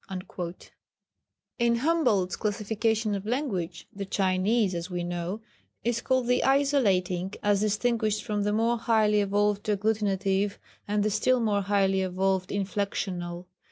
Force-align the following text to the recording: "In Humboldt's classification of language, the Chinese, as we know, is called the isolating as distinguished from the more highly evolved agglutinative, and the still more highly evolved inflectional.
"In 1.59 1.75
Humboldt's 1.75 2.35
classification 2.35 3.13
of 3.13 3.23
language, 3.23 3.87
the 3.95 4.03
Chinese, 4.03 4.73
as 4.73 4.89
we 4.89 5.03
know, 5.03 5.41
is 5.83 6.01
called 6.01 6.25
the 6.25 6.43
isolating 6.43 7.35
as 7.43 7.61
distinguished 7.61 8.23
from 8.23 8.41
the 8.41 8.51
more 8.51 8.79
highly 8.79 9.21
evolved 9.21 9.65
agglutinative, 9.67 10.57
and 10.87 11.03
the 11.03 11.11
still 11.11 11.39
more 11.39 11.61
highly 11.61 12.01
evolved 12.01 12.49
inflectional. 12.49 13.45